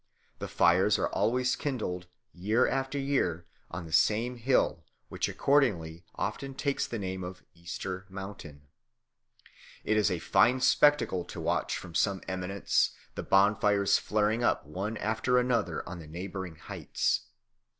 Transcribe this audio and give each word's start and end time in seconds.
The 0.39 0.47
fires 0.47 0.97
are 0.97 1.09
always 1.09 1.55
kindled, 1.55 2.07
year 2.33 2.67
after 2.67 2.97
year, 2.97 3.45
on 3.69 3.85
the 3.85 3.91
same 3.93 4.37
hill, 4.37 4.83
which 5.09 5.29
accordingly 5.29 6.05
often 6.15 6.55
takes 6.55 6.87
the 6.87 6.97
name 6.97 7.23
of 7.23 7.43
Easter 7.53 8.07
Mountain. 8.09 8.63
It 9.83 9.97
is 9.97 10.09
a 10.09 10.17
fine 10.17 10.59
spectacle 10.59 11.23
to 11.25 11.39
watch 11.39 11.77
from 11.77 11.93
some 11.93 12.23
eminence 12.27 12.93
the 13.13 13.21
bonfires 13.21 13.99
flaring 13.99 14.43
up 14.43 14.65
one 14.65 14.97
after 14.97 15.37
another 15.37 15.87
on 15.87 15.99
the 15.99 16.07
neighbouring 16.07 16.55
heights. 16.55 17.27